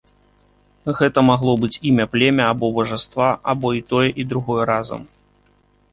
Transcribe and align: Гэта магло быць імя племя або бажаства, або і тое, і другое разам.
Гэта 0.99 1.19
магло 1.27 1.53
быць 1.65 1.81
імя 1.89 2.05
племя 2.13 2.43
або 2.53 2.71
бажаства, 2.79 3.29
або 3.53 3.73
і 3.81 3.87
тое, 3.93 4.09
і 4.25 4.29
другое 4.33 4.59
разам. 4.75 5.01